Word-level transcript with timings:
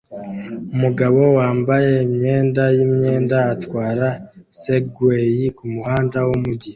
Umugabo 0.73 1.19
wambaye 1.37 1.91
imyenda 2.07 2.63
yimyenda 2.75 3.37
atwara 3.53 4.07
Segway 4.61 5.39
kumuhanda 5.57 6.17
wumujyi 6.27 6.69